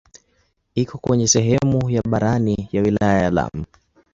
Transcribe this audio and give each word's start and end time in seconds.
Iko 0.75 0.97
kwenye 0.97 1.27
sehemu 1.27 1.89
ya 1.89 2.01
barani 2.09 2.69
ya 2.71 2.81
wilaya 2.81 3.21
ya 3.21 3.29
Lamu. 3.31 3.65